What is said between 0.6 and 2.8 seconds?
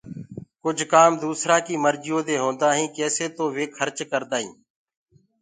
ڪجھ ڪآم دوسرآ ڪيٚ مرجيو دي هونٚدآ